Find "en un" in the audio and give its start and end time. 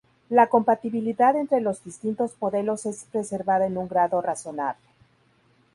3.67-3.87